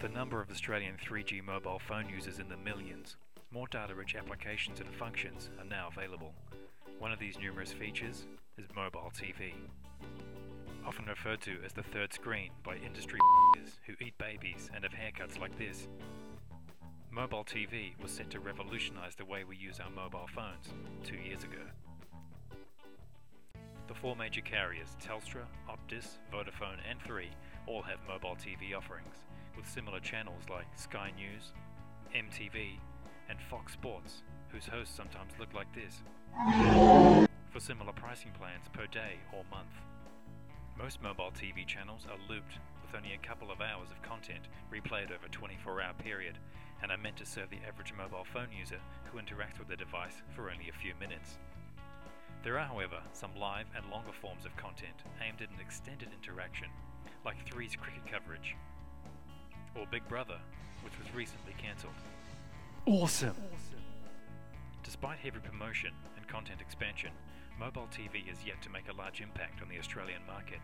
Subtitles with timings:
[0.00, 3.16] With the number of Australian 3G mobile phone users in the millions,
[3.50, 6.34] more data-rich applications and functions are now available.
[7.00, 9.54] One of these numerous features is mobile TV.
[10.86, 13.18] Often referred to as the third screen by industry
[13.86, 15.88] who eat babies and have haircuts like this.
[17.10, 20.68] Mobile TV was set to revolutionize the way we use our mobile phones
[21.02, 21.64] two years ago.
[24.08, 27.28] Four major carriers, Telstra, Optus, Vodafone, and 3,
[27.66, 29.16] all have mobile TV offerings,
[29.54, 31.52] with similar channels like Sky News,
[32.16, 32.78] MTV,
[33.28, 36.00] and Fox Sports, whose hosts sometimes look like this,
[37.52, 39.76] for similar pricing plans per day or month.
[40.78, 45.12] Most mobile TV channels are looped, with only a couple of hours of content replayed
[45.12, 46.38] over a 24 hour period,
[46.82, 48.80] and are meant to serve the average mobile phone user
[49.12, 51.36] who interacts with the device for only a few minutes.
[52.44, 56.68] There are, however, some live and longer forms of content aimed at an extended interaction,
[57.24, 58.56] like Three's cricket coverage,
[59.74, 60.38] or Big Brother,
[60.82, 61.92] which was recently cancelled.
[62.86, 63.34] Awesome!
[64.84, 67.10] Despite heavy promotion and content expansion,
[67.58, 70.60] mobile TV has yet to make a large impact on the Australian market.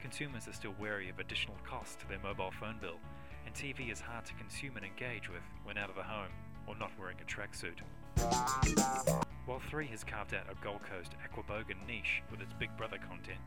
[0.00, 2.98] Consumers are still wary of additional costs to their mobile phone bill,
[3.46, 6.32] and TV is hard to consume and engage with when out of the home
[6.66, 7.80] or not wearing a tracksuit.
[9.46, 13.44] While 3 has carved out a Gold Coast Aquabogan niche with its Big Brother content,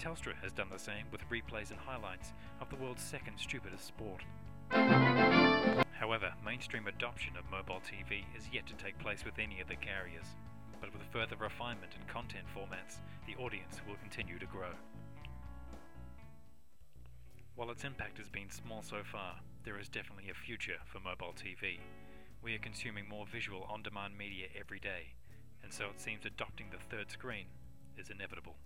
[0.00, 4.22] Telstra has done the same with replays and highlights of the world's second stupidest sport.
[5.92, 9.76] However, mainstream adoption of mobile TV is yet to take place with any of the
[9.76, 10.24] carriers,
[10.80, 14.72] but with further refinement in content formats, the audience will continue to grow.
[17.56, 21.34] While its impact has been small so far, there is definitely a future for mobile
[21.36, 21.80] TV.
[22.42, 25.14] We are consuming more visual on demand media every day,
[25.62, 27.46] and so it seems adopting the third screen
[27.96, 28.56] is inevitable.